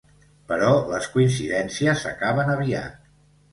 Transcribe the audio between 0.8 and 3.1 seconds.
les coincidències s'acaben aviat.